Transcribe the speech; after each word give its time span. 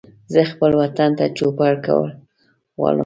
زه 0.33 0.41
خپل 0.51 0.71
وطن 0.81 1.09
ته 1.17 1.25
چوپړ 1.37 1.73
کول 1.85 2.09
غواړم 2.77 2.99